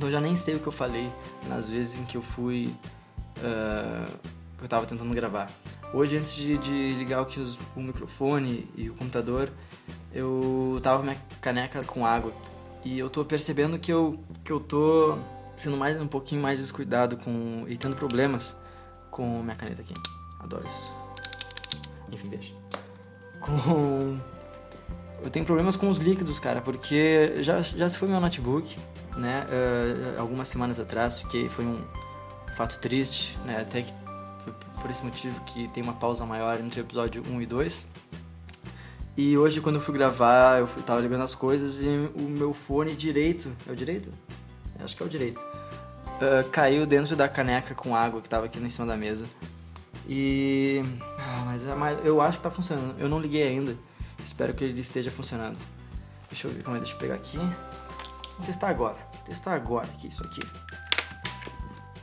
eu 0.00 0.10
já 0.10 0.20
nem 0.20 0.36
sei 0.36 0.56
o 0.56 0.60
que 0.60 0.66
eu 0.66 0.72
falei 0.72 1.10
nas 1.48 1.68
vezes 1.68 1.98
em 1.98 2.04
que 2.04 2.16
eu 2.16 2.22
fui 2.22 2.74
uh, 3.38 4.12
que 4.58 4.64
eu 4.64 4.68
tava 4.68 4.86
tentando 4.86 5.12
gravar. 5.14 5.50
Hoje 5.92 6.16
antes 6.16 6.34
de, 6.34 6.58
de 6.58 6.88
ligar 6.90 7.20
aqui 7.20 7.38
os, 7.38 7.58
o 7.76 7.80
microfone 7.80 8.68
e 8.76 8.90
o 8.90 8.94
computador, 8.94 9.50
eu 10.12 10.80
tava 10.82 10.98
com 10.98 11.04
minha 11.04 11.18
caneca 11.40 11.82
com 11.84 12.04
água 12.04 12.32
e 12.84 12.98
eu 12.98 13.08
tô 13.08 13.24
percebendo 13.24 13.78
que 13.78 13.92
eu, 13.92 14.18
que 14.42 14.50
eu 14.50 14.60
tô 14.60 15.16
sendo 15.56 15.76
mais 15.76 16.00
um 16.00 16.06
pouquinho 16.06 16.42
mais 16.42 16.58
descuidado 16.58 17.16
com 17.16 17.64
e 17.68 17.76
tendo 17.76 17.94
problemas 17.94 18.56
com 19.10 19.42
minha 19.42 19.56
caneta 19.56 19.82
aqui. 19.82 19.94
Adoro 20.40 20.66
isso. 20.66 20.82
Enfim, 22.10 22.28
deixa. 22.28 22.52
Com 23.40 24.18
eu 25.24 25.30
tenho 25.30 25.46
problemas 25.46 25.74
com 25.74 25.88
os 25.88 25.96
líquidos, 25.96 26.38
cara, 26.38 26.60
porque 26.60 27.36
já, 27.40 27.62
já 27.62 27.88
se 27.88 27.98
foi 27.98 28.08
meu 28.08 28.20
notebook, 28.20 28.76
né? 29.16 29.46
Uh, 29.48 30.20
algumas 30.20 30.48
semanas 30.48 30.78
atrás, 30.80 31.22
que 31.30 31.48
foi 31.48 31.64
um 31.64 31.82
fato 32.56 32.78
triste, 32.78 33.38
né? 33.44 33.60
Até 33.60 33.82
que 33.82 33.92
foi 34.38 34.52
por 34.80 34.90
esse 34.90 35.04
motivo 35.04 35.40
que 35.44 35.68
tem 35.68 35.82
uma 35.82 35.94
pausa 35.94 36.24
maior 36.24 36.60
entre 36.60 36.80
o 36.80 36.82
episódio 36.82 37.22
1 37.28 37.42
e 37.42 37.46
2. 37.46 37.86
E 39.16 39.38
hoje, 39.38 39.60
quando 39.60 39.76
eu 39.76 39.80
fui 39.80 39.94
gravar, 39.94 40.58
eu 40.58 40.66
fui, 40.66 40.82
tava 40.82 41.00
ligando 41.00 41.22
as 41.22 41.34
coisas 41.34 41.82
e 41.82 41.88
o 41.88 42.22
meu 42.22 42.52
fone 42.52 42.96
direito. 42.96 43.52
É 43.66 43.72
o 43.72 43.76
direito? 43.76 44.10
Acho 44.80 44.96
que 44.96 45.02
é 45.02 45.06
o 45.06 45.08
direito. 45.08 45.40
Uh, 45.40 46.48
caiu 46.50 46.84
dentro 46.84 47.14
da 47.16 47.28
caneca 47.28 47.74
com 47.74 47.94
água 47.94 48.20
que 48.20 48.28
tava 48.28 48.46
aqui 48.46 48.58
em 48.58 48.70
cima 48.70 48.86
da 48.86 48.96
mesa. 48.96 49.24
E. 50.08 50.82
Ah, 51.18 51.42
mas, 51.46 51.66
é 51.66 51.74
mais, 51.74 52.04
eu 52.04 52.20
acho 52.20 52.38
que 52.38 52.42
tá 52.42 52.50
funcionando. 52.50 52.94
Eu 52.98 53.08
não 53.08 53.20
liguei 53.20 53.46
ainda. 53.46 53.76
Espero 54.22 54.52
que 54.52 54.64
ele 54.64 54.80
esteja 54.80 55.10
funcionando. 55.10 55.58
Deixa 56.28 56.48
eu 56.48 56.52
ver 56.52 56.62
como 56.62 56.76
é. 56.76 56.80
Deixa 56.80 56.94
eu 56.94 56.98
pegar 56.98 57.14
aqui. 57.14 57.38
Vou 58.36 58.46
testar 58.46 58.68
agora. 58.68 58.96
Vou 59.12 59.22
testar 59.24 59.54
agora 59.54 59.86
aqui, 59.86 60.08
isso 60.08 60.24
aqui. 60.24 60.40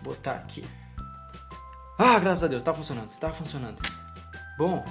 Vou 0.01 0.13
botar 0.13 0.33
aqui. 0.33 0.65
Ah, 1.97 2.17
graças 2.19 2.43
a 2.43 2.47
Deus, 2.47 2.63
tá 2.63 2.73
funcionando. 2.73 3.09
Tá 3.19 3.31
funcionando. 3.31 3.81
Bom. 4.57 4.83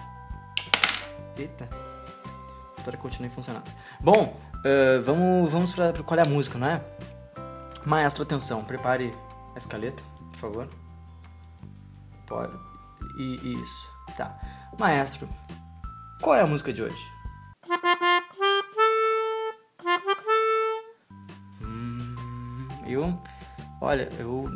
Eita. 1.36 1.68
Espero 2.76 2.96
que 2.96 3.02
continue 3.02 3.30
funcionando. 3.30 3.70
Bom, 4.00 4.36
uh, 4.56 5.02
vamos, 5.02 5.50
vamos 5.50 5.72
pra, 5.72 5.92
pra 5.92 6.02
qual 6.02 6.18
é 6.18 6.22
a 6.22 6.28
música, 6.28 6.58
não 6.58 6.66
é? 6.66 6.82
Maestro, 7.84 8.22
atenção, 8.22 8.64
prepare 8.64 9.12
a 9.54 9.58
escaleta, 9.58 10.02
por 10.30 10.36
favor. 10.36 10.68
Pode. 12.26 12.56
E 13.18 13.60
isso. 13.60 13.90
Tá. 14.16 14.38
Maestro, 14.78 15.28
qual 16.22 16.36
é 16.36 16.42
a 16.42 16.46
música 16.46 16.72
de 16.72 16.82
hoje? 16.82 17.19
Eu. 23.00 23.18
Olha, 23.80 24.08
eu. 24.18 24.50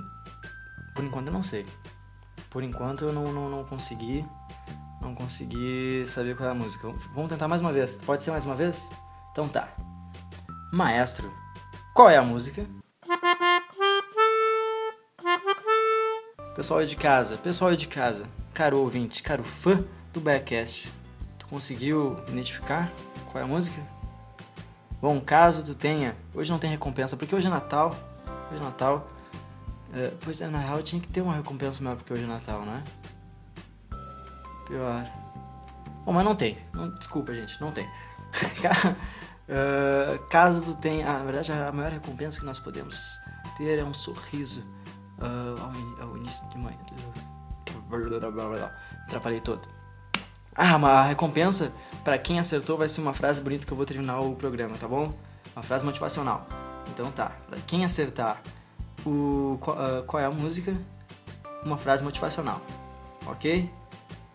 Por 0.94 1.04
enquanto 1.04 1.28
eu 1.28 1.32
não 1.32 1.42
sei. 1.42 1.66
Por 2.50 2.62
enquanto 2.62 3.04
eu 3.04 3.12
não, 3.12 3.32
não, 3.32 3.48
não 3.48 3.64
consegui. 3.64 4.24
Não 5.00 5.14
consegui 5.14 6.04
saber 6.06 6.36
qual 6.36 6.48
é 6.48 6.52
a 6.52 6.54
música. 6.54 6.88
Vamos 7.14 7.30
tentar 7.30 7.48
mais 7.48 7.60
uma 7.60 7.72
vez. 7.72 7.96
Pode 7.96 8.22
ser 8.22 8.30
mais 8.30 8.44
uma 8.44 8.54
vez? 8.54 8.88
Então 9.32 9.48
tá. 9.48 9.68
Maestro, 10.72 11.32
qual 11.94 12.10
é 12.10 12.16
a 12.16 12.22
música? 12.22 12.66
Pessoal 16.54 16.84
de 16.84 16.94
casa, 16.94 17.36
pessoal 17.36 17.74
de 17.74 17.88
casa, 17.88 18.26
caro 18.52 18.78
ouvinte, 18.78 19.22
caro 19.22 19.42
fã 19.42 19.84
do 20.12 20.20
Backcast, 20.20 20.92
tu 21.38 21.46
conseguiu 21.48 22.16
identificar 22.28 22.92
qual 23.30 23.42
é 23.42 23.44
a 23.44 23.48
música? 23.48 23.80
Bom, 25.00 25.20
caso 25.20 25.64
tu 25.64 25.74
tenha, 25.74 26.16
hoje 26.32 26.50
não 26.50 26.58
tem 26.58 26.70
recompensa, 26.70 27.16
porque 27.16 27.34
hoje 27.34 27.48
é 27.48 27.50
Natal, 27.50 27.94
é 28.56 28.60
Natal, 28.60 29.08
é, 29.92 30.12
pois 30.22 30.40
é, 30.40 30.48
na 30.48 30.58
real 30.58 30.82
tinha 30.82 31.00
que 31.00 31.08
ter 31.08 31.20
uma 31.20 31.34
recompensa 31.34 31.82
maior 31.82 31.96
porque 31.96 32.12
hoje 32.12 32.24
é 32.24 32.26
Natal, 32.26 32.64
não 32.64 32.74
é? 32.74 32.82
Pior. 34.66 35.04
Bom, 36.04 36.12
mas 36.12 36.24
não 36.24 36.34
tem, 36.34 36.58
não, 36.72 36.90
desculpa 36.90 37.32
gente, 37.32 37.60
não 37.60 37.70
tem. 37.70 37.86
uh, 39.48 40.18
caso 40.28 40.72
tu 40.72 40.74
tenha, 40.80 41.08
ah, 41.08 41.18
na 41.18 41.24
verdade 41.24 41.52
a 41.52 41.72
maior 41.72 41.92
recompensa 41.92 42.40
que 42.40 42.46
nós 42.46 42.58
podemos 42.58 43.18
ter 43.56 43.78
é 43.78 43.84
um 43.84 43.94
sorriso 43.94 44.64
uh, 45.18 45.60
ao, 46.00 46.08
ao, 46.08 46.16
início 46.16 46.46
de 46.48 46.58
manhã. 46.58 46.76
Atrapalhei 49.06 49.40
todo. 49.40 49.62
Ah, 50.56 50.76
uma 50.76 51.04
recompensa 51.04 51.72
para 52.02 52.18
quem 52.18 52.38
acertou 52.38 52.76
vai 52.76 52.88
ser 52.88 53.00
uma 53.00 53.14
frase 53.14 53.40
bonita 53.40 53.66
que 53.66 53.72
eu 53.72 53.76
vou 53.76 53.86
terminar 53.86 54.20
o 54.20 54.34
programa, 54.34 54.76
tá 54.76 54.88
bom? 54.88 55.12
Uma 55.54 55.62
frase 55.62 55.84
motivacional. 55.84 56.46
Então 56.94 57.10
tá, 57.10 57.32
quem 57.66 57.84
acertar 57.84 58.40
o, 59.04 59.58
qual, 59.60 59.76
uh, 59.76 60.02
qual 60.04 60.22
é 60.22 60.26
a 60.26 60.30
música, 60.30 60.72
uma 61.64 61.76
frase 61.76 62.04
motivacional, 62.04 62.60
ok? 63.26 63.68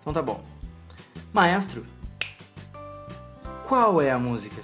Então 0.01 0.11
tá 0.11 0.21
bom. 0.21 0.43
Maestro, 1.31 1.85
qual 3.65 4.01
é 4.01 4.11
a 4.11 4.19
música? 4.19 4.61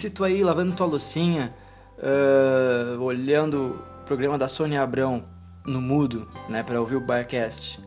Se 0.00 0.08
tu 0.08 0.24
aí 0.24 0.42
lavando 0.42 0.74
tua 0.74 0.86
loucinha, 0.86 1.54
uh, 1.98 2.98
olhando 3.02 3.78
o 4.00 4.04
programa 4.06 4.38
da 4.38 4.48
Sônia 4.48 4.80
Abrão 4.80 5.22
no 5.62 5.78
mudo, 5.78 6.26
né, 6.48 6.62
para 6.62 6.80
ouvir 6.80 6.96
o 6.96 7.02
Barcast, 7.02 7.78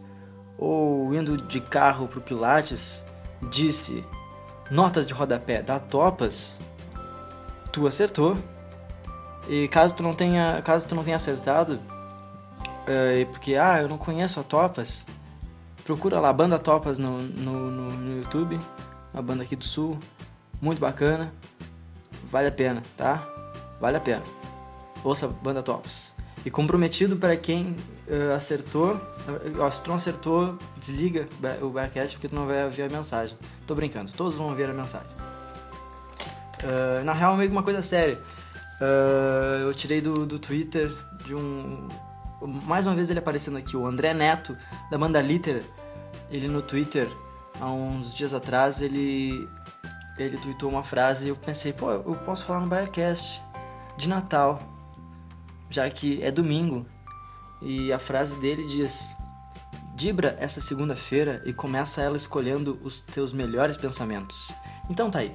ou 0.55 1.11
indo 1.15 1.35
de 1.35 1.59
carro 1.59 2.07
pro 2.07 2.21
Pilates, 2.21 3.03
disse 3.49 4.05
notas 4.69 5.07
de 5.07 5.13
rodapé 5.15 5.63
da 5.63 5.79
Topas, 5.79 6.59
tu 7.71 7.87
acertou. 7.87 8.37
E 9.49 9.67
caso 9.67 9.95
tu 9.95 10.03
não 10.03 10.13
tenha, 10.13 10.61
caso 10.63 10.87
tu 10.87 10.93
não 10.93 11.03
tenha 11.03 11.15
acertado, 11.15 11.79
uh, 11.79 13.25
porque 13.31 13.55
ah, 13.55 13.81
eu 13.81 13.89
não 13.89 13.97
conheço 13.97 14.39
a 14.39 14.43
Topas, 14.43 15.07
procura 15.83 16.19
lá 16.19 16.29
a 16.29 16.33
banda 16.33 16.59
Topas 16.59 16.99
no, 16.99 17.17
no, 17.17 17.71
no, 17.71 17.91
no 17.91 18.17
YouTube, 18.19 18.59
uma 19.11 19.23
banda 19.23 19.41
aqui 19.41 19.55
do 19.55 19.65
Sul, 19.65 19.97
muito 20.61 20.79
bacana 20.79 21.33
vale 22.23 22.47
a 22.47 22.51
pena, 22.51 22.81
tá? 22.97 23.27
Vale 23.79 23.97
a 23.97 23.99
pena. 23.99 24.23
Ouça 25.03 25.27
Banda 25.27 25.61
Tops. 25.61 26.13
E 26.45 26.51
comprometido 26.51 27.15
para 27.15 27.37
quem 27.37 27.75
uh, 28.07 28.33
acertou, 28.35 28.95
uh, 28.95 29.71
se 29.71 29.81
tu 29.81 29.93
acertou, 29.93 30.57
desliga 30.77 31.27
o 31.61 31.69
backcast 31.69 32.15
porque 32.15 32.27
tu 32.27 32.35
não 32.35 32.45
vai 32.45 32.69
ver 32.69 32.83
a 32.83 32.89
mensagem. 32.89 33.37
Tô 33.65 33.75
brincando, 33.75 34.11
todos 34.11 34.35
vão 34.35 34.53
ver 34.53 34.69
a 34.69 34.73
mensagem. 34.73 35.07
Uh, 36.63 37.03
na 37.03 37.13
real, 37.13 37.35
meio 37.37 37.49
que 37.49 37.55
uma 37.55 37.63
coisa 37.63 37.81
séria. 37.81 38.17
Uh, 38.81 39.59
eu 39.59 39.73
tirei 39.73 40.01
do, 40.01 40.25
do 40.25 40.37
Twitter 40.37 40.93
de 41.25 41.33
um. 41.33 41.87
Mais 42.41 42.85
uma 42.85 42.95
vez 42.95 43.09
ele 43.09 43.19
aparecendo 43.19 43.57
aqui, 43.57 43.77
o 43.77 43.87
André 43.87 44.13
Neto, 44.13 44.57
da 44.91 44.97
banda 44.97 45.21
Litera. 45.21 45.61
Ele 46.29 46.49
no 46.49 46.61
Twitter, 46.61 47.07
há 47.59 47.67
uns 47.67 48.13
dias 48.13 48.33
atrás, 48.33 48.81
ele 48.81 49.47
ele 50.17 50.37
tweetou 50.37 50.69
uma 50.69 50.83
frase 50.83 51.25
e 51.25 51.29
eu 51.29 51.35
pensei, 51.35 51.73
pô, 51.73 51.91
eu 51.91 52.15
posso 52.25 52.45
falar 52.45 52.59
no 52.59 52.67
Biacast 52.67 53.41
de 53.97 54.07
Natal, 54.07 54.59
já 55.69 55.89
que 55.89 56.21
é 56.23 56.31
domingo. 56.31 56.85
E 57.61 57.91
a 57.93 57.99
frase 57.99 58.35
dele 58.37 58.65
diz: 58.67 59.15
Dibra 59.95 60.35
essa 60.39 60.59
segunda-feira 60.59 61.41
e 61.45 61.53
começa 61.53 62.01
ela 62.01 62.17
escolhendo 62.17 62.79
os 62.83 62.99
teus 63.01 63.31
melhores 63.31 63.77
pensamentos. 63.77 64.51
Então 64.89 65.09
tá 65.09 65.19
aí. 65.19 65.33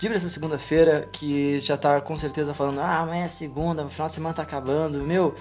Dibra 0.00 0.16
essa 0.16 0.28
segunda-feira 0.28 1.08
que 1.12 1.58
já 1.60 1.76
tá 1.76 2.00
com 2.00 2.16
certeza 2.16 2.52
falando: 2.52 2.80
Ah, 2.80 2.98
amanhã 2.98 3.24
é 3.24 3.28
segunda, 3.28 3.84
o 3.84 3.90
final 3.90 4.08
de 4.08 4.14
semana 4.14 4.34
tá 4.34 4.42
acabando. 4.42 5.00
Meu, 5.04 5.34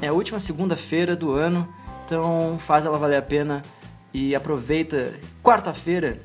é 0.00 0.06
a 0.06 0.12
última 0.12 0.38
segunda-feira 0.38 1.16
do 1.16 1.32
ano, 1.32 1.68
então 2.06 2.56
faz 2.58 2.86
ela 2.86 2.98
valer 2.98 3.16
a 3.16 3.22
pena 3.22 3.62
e 4.14 4.34
aproveita 4.34 5.18
quarta-feira 5.42 6.20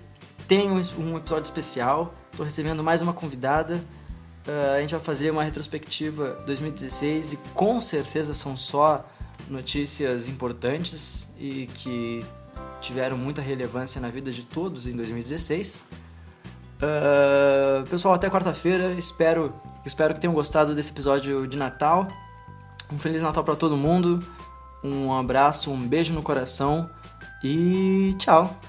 tem 0.47 0.69
um, 0.71 1.17
episódio 1.17 1.43
especial. 1.43 2.13
Estou 2.31 2.45
recebendo 2.45 2.83
mais 2.83 3.01
uma 3.01 3.13
convidada. 3.13 3.83
Uh, 4.47 4.75
a 4.75 4.81
gente 4.81 4.91
vai 4.91 4.99
fazer 4.99 5.31
uma 5.31 5.43
retrospectiva 5.43 6.43
2016 6.45 7.33
e 7.33 7.37
com 7.53 7.79
certeza 7.79 8.33
são 8.33 8.57
só 8.57 9.05
notícias 9.49 10.27
importantes 10.27 11.27
e 11.37 11.67
que 11.67 12.25
tiveram 12.81 13.17
muita 13.17 13.41
relevância 13.41 14.01
na 14.01 14.09
vida 14.09 14.31
de 14.31 14.43
todos 14.43 14.85
em 14.87 14.95
2016. 14.95 15.75
Uh, 15.75 15.81
ah, 16.81 17.83
pessoal, 17.89 18.13
até 18.13 18.29
quarta-feira. 18.29 18.93
Espero, 18.93 19.53
espero 19.85 20.13
que 20.13 20.19
tenham 20.19 20.33
gostado 20.33 20.75
desse 20.75 20.91
episódio 20.91 21.47
de 21.47 21.57
Natal. 21.57 22.07
Um 22.91 22.99
Feliz 22.99 23.21
Natal 23.21 23.43
para 23.43 23.55
todo 23.55 23.77
mundo. 23.77 24.19
Um 24.83 25.13
abraço, 25.13 25.71
um 25.71 25.87
beijo 25.87 26.13
no 26.13 26.21
coração 26.21 26.89
e 27.41 28.13
tchau. 28.17 28.59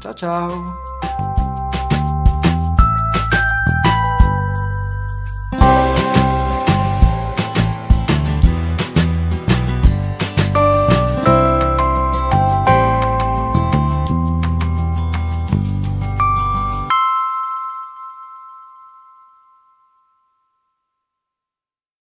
Tchau, 0.00 0.14
tchau. 0.14 0.89